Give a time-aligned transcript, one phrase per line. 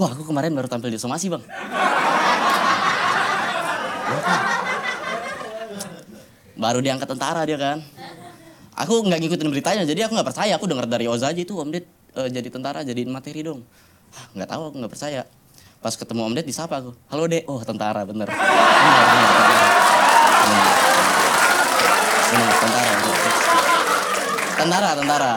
[0.00, 1.44] Wah aku kemarin baru tampil di somasi bang.
[6.56, 7.84] Baru diangkat tentara dia kan.
[8.80, 10.56] Aku nggak ngikutin beritanya, jadi aku nggak percaya.
[10.56, 11.84] Aku dengar dari Oza aja itu Om Ded
[12.16, 13.60] e, eh, jadi tentara, jadi materi dong.
[14.16, 15.28] Ah, nggak tahu, aku nggak percaya.
[15.84, 16.96] Pas ketemu Om Ded disapa aku.
[17.12, 18.32] Halo Dek, oh tentara bener.
[18.32, 18.48] Tentara.
[20.48, 20.76] Bener.
[22.32, 22.92] Bener, tentara.
[24.56, 25.32] Tentara, tentara.